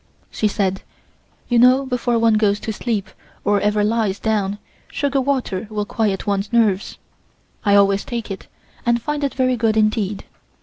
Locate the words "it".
8.31-8.47, 9.23-9.35